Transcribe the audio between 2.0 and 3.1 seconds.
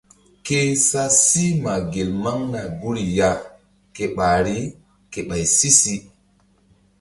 maŋna guri